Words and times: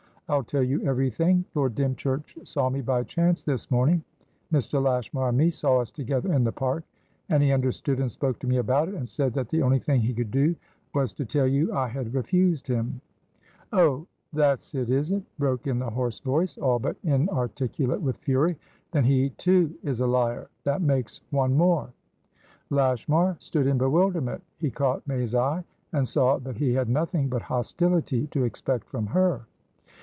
I'll 0.29 0.45
tell 0.45 0.63
you 0.63 0.81
everything. 0.87 1.43
Lord 1.55 1.75
Dymchurch 1.75 2.37
saw 2.47 2.69
me 2.69 2.79
by 2.79 3.03
chance 3.03 3.43
this 3.43 3.65
morningMr. 3.65 4.81
Lashmar 4.81 5.27
and 5.27 5.37
mesaw 5.37 5.79
us 5.81 5.91
together 5.91 6.31
in 6.33 6.45
the 6.45 6.53
park; 6.53 6.85
and 7.27 7.43
he 7.43 7.51
understood, 7.51 7.99
and 7.99 8.09
spoke 8.09 8.39
to 8.39 8.47
me 8.47 8.55
about 8.55 8.87
it, 8.87 8.93
and 8.95 9.09
said 9.09 9.33
that 9.33 9.49
the 9.49 9.61
only 9.61 9.79
thing 9.79 9.99
he 9.99 10.13
could 10.13 10.31
do 10.31 10.55
was 10.95 11.11
to 11.11 11.25
tell 11.25 11.45
you 11.47 11.73
I 11.75 11.89
had 11.89 12.13
refused 12.13 12.67
him" 12.67 13.01
"Oh, 13.73 14.07
that's 14.31 14.73
it, 14.73 14.89
is 14.89 15.11
it?" 15.11 15.21
broke 15.37 15.67
in 15.67 15.79
the 15.79 15.89
hoarse 15.89 16.19
voice, 16.21 16.57
all 16.57 16.79
but 16.79 16.95
inarticulate 17.03 18.01
with 18.01 18.15
fury. 18.15 18.55
"Then 18.93 19.03
he 19.03 19.31
too 19.31 19.75
is 19.83 19.99
a 19.99 20.07
liar; 20.07 20.47
that 20.63 20.81
makes 20.81 21.19
one 21.31 21.57
more." 21.57 21.91
Lashmar 22.69 23.35
stood 23.41 23.67
in 23.67 23.77
bewilderment. 23.77 24.41
He 24.59 24.69
caught 24.71 25.05
May's 25.05 25.35
eye, 25.35 25.65
and 25.91 26.07
saw 26.07 26.37
that 26.37 26.55
he 26.55 26.71
had 26.73 26.87
nothing 26.87 27.27
but 27.27 27.41
hostility 27.41 28.27
to 28.27 28.45
expect 28.45 28.87
from 28.87 29.07
her. 29.07 29.41